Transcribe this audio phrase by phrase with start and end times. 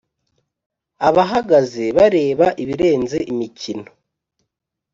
[1.07, 3.89] abahagaze-bareba ibirenze imikino.